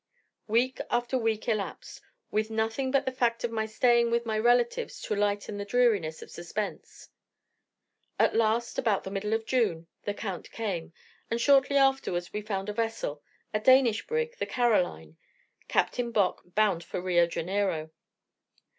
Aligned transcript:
Week 0.47 0.79
after 0.89 1.15
week 1.15 1.47
elapsed, 1.47 2.01
with 2.31 2.49
nothing 2.49 2.89
but 2.89 3.05
the 3.05 3.11
fact 3.11 3.43
of 3.43 3.51
my 3.51 3.67
staying 3.67 4.09
with 4.09 4.25
my 4.25 4.35
relatives 4.35 4.99
to 4.99 5.15
lighten 5.15 5.59
the 5.59 5.63
dreariness 5.63 6.23
of 6.23 6.31
suspense; 6.31 7.09
at 8.17 8.35
last, 8.35 8.79
about 8.79 9.03
the 9.03 9.11
middle 9.11 9.31
of 9.31 9.45
June, 9.45 9.85
the 10.05 10.15
Count 10.15 10.49
came, 10.49 10.91
and 11.29 11.39
shortly 11.39 11.77
afterwards 11.77 12.33
we 12.33 12.41
found 12.41 12.67
a 12.67 12.73
vessel 12.73 13.21
a 13.53 13.59
Danish 13.59 14.07
brig, 14.07 14.35
the 14.39 14.47
"Caroline," 14.47 15.17
Captain 15.67 16.09
Bock, 16.09 16.41
bound 16.47 16.83
for 16.83 16.99
Rio 16.99 17.27
Janeiro. 17.27 17.91